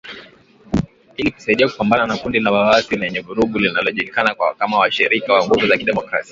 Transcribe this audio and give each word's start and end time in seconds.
Ili 1.17 1.31
kusaidia 1.31 1.67
kupambana 1.69 2.05
na 2.07 2.17
kundi 2.17 2.39
la 2.39 2.51
waasi 2.51 2.95
lenye 2.95 3.19
vurugu 3.19 3.59
linalojulikana 3.59 4.35
kama 4.57 4.79
Washirika 4.79 5.33
wa 5.33 5.45
Nguvu 5.47 5.67
za 5.67 5.77
Kidemokrasia 5.77 6.29